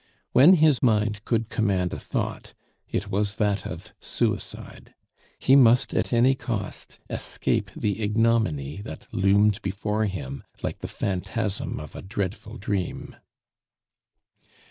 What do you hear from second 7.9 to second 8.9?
ignominy